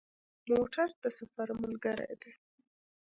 موټر 0.49 0.87
د 1.01 1.03
سفر 1.17 1.47
ملګری 1.61 2.11
دی. 2.21 2.31